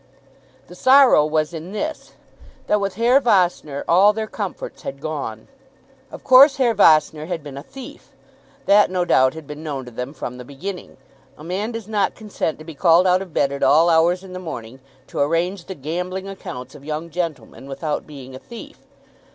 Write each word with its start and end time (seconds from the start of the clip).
The 0.65 0.73
sorrow 0.73 1.23
was 1.27 1.53
in 1.53 1.73
this, 1.73 2.13
that 2.65 2.81
with 2.81 2.95
Herr 2.95 3.19
Vossner 3.21 3.83
all 3.87 4.13
their 4.13 4.25
comforts 4.25 4.81
had 4.81 4.99
gone. 4.99 5.47
Of 6.11 6.23
course 6.23 6.55
Herr 6.55 6.73
Vossner 6.73 7.27
had 7.27 7.43
been 7.43 7.55
a 7.55 7.61
thief. 7.61 8.09
That 8.65 8.89
no 8.89 9.05
doubt 9.05 9.35
had 9.35 9.45
been 9.45 9.61
known 9.61 9.85
to 9.85 9.91
them 9.91 10.11
from 10.13 10.39
the 10.39 10.43
beginning. 10.43 10.97
A 11.37 11.43
man 11.43 11.71
does 11.71 11.87
not 11.87 12.15
consent 12.15 12.57
to 12.57 12.65
be 12.65 12.73
called 12.73 13.05
out 13.05 13.21
of 13.21 13.31
bed 13.31 13.51
at 13.51 13.61
all 13.61 13.91
hours 13.91 14.23
in 14.23 14.33
the 14.33 14.39
morning 14.39 14.79
to 15.05 15.19
arrange 15.19 15.65
the 15.65 15.75
gambling 15.75 16.27
accounts 16.27 16.73
of 16.73 16.83
young 16.83 17.11
gentlemen 17.11 17.67
without 17.69 18.07
being 18.07 18.33
a 18.33 18.39
thief. 18.39 18.79